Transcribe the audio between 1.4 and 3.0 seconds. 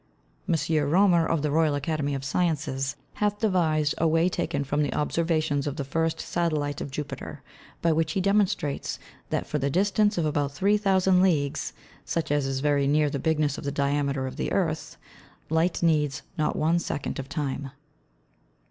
the Royal Academy of Sciences,